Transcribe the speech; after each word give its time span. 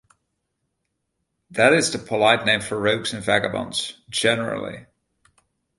That 1.51 1.73
is 1.75 1.91
the 1.91 1.99
polite 1.99 2.43
name 2.43 2.61
for 2.61 2.79
rogues 2.81 3.13
and 3.13 3.23
vagabonds 3.23 3.99
generally. 4.09 4.87